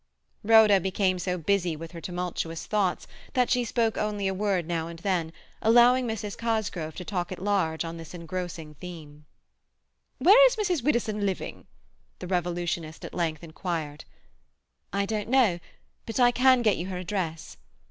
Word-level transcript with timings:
Rhoda 0.43 0.79
became 0.79 1.19
so 1.19 1.37
busy 1.37 1.75
with 1.75 1.91
her 1.91 2.01
tumultuous 2.01 2.65
thoughts 2.65 3.05
that 3.33 3.51
she 3.51 3.63
spoke 3.63 3.99
only 3.99 4.27
a 4.27 4.33
word 4.33 4.65
now 4.67 4.87
and 4.87 4.97
then, 4.97 5.31
allowing 5.61 6.07
Mrs. 6.07 6.35
Cosgrove 6.35 6.95
to 6.95 7.05
talk 7.05 7.31
at 7.31 7.37
large 7.37 7.85
on 7.85 7.97
this 7.97 8.15
engrossing 8.15 8.73
theme. 8.73 9.25
"Where 10.17 10.43
is 10.47 10.55
Mrs. 10.55 10.83
Widdowson 10.83 11.23
living?" 11.23 11.67
the 12.17 12.25
revolutionist 12.25 13.05
at 13.05 13.13
length 13.13 13.43
inquired. 13.43 14.05
"I 14.91 15.05
don't 15.05 15.29
know. 15.29 15.59
But 16.07 16.19
I 16.19 16.31
can 16.31 16.63
get 16.63 16.77
you 16.77 16.87
her 16.87 16.97
address." 16.97 17.57